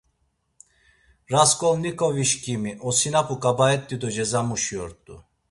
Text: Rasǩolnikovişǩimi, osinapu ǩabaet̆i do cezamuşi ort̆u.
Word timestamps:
Rasǩolnikovişǩimi, 1.31 2.71
osinapu 2.87 3.35
ǩabaet̆i 3.41 3.95
do 4.01 4.09
cezamuşi 4.15 4.75
ort̆u. 4.83 5.15